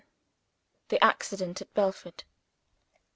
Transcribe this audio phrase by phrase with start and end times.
[0.87, 2.23] THE ACCIDENT AT BELFORD.